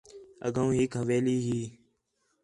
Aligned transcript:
اڳّوں 0.47 0.69
ہِک 0.77 0.91
حویلی 0.99 1.37
ہی 1.47 1.61